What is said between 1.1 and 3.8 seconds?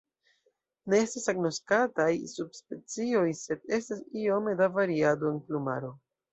agnoskataj subspecioj sed